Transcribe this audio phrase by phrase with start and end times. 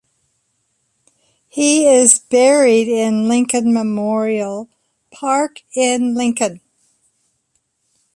[1.47, 4.67] He is buried in Lincoln Memorial
[5.13, 6.59] Park in Lincoln.